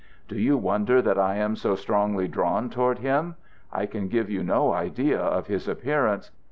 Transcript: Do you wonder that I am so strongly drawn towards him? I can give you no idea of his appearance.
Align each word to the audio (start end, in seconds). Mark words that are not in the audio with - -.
Do 0.27 0.35
you 0.35 0.57
wonder 0.57 0.99
that 0.99 1.19
I 1.19 1.35
am 1.35 1.55
so 1.55 1.75
strongly 1.75 2.27
drawn 2.27 2.71
towards 2.71 3.01
him? 3.01 3.35
I 3.71 3.85
can 3.85 4.07
give 4.07 4.31
you 4.31 4.41
no 4.43 4.73
idea 4.73 5.19
of 5.19 5.45
his 5.45 5.67
appearance. 5.67 6.31